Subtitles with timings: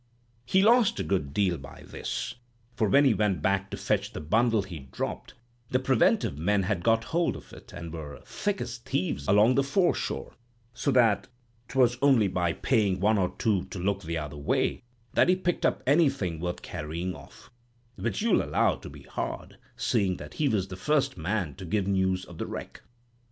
[0.47, 2.33] He lost a good deal by this;
[2.73, 5.35] for when he went back to fetch the bundle he'd dropped,
[5.69, 9.63] the preventive men had got hold of it, and were thick as thieves along the
[9.63, 10.33] foreshore;
[10.73, 11.27] so that
[11.67, 14.81] 'twas only by paying one or two to look the other way
[15.13, 17.51] that he picked up anything worth carrying off:
[17.95, 21.85] which you'll allow to be hard, seeing that he was the first man to give
[21.85, 22.81] news of the Wreck.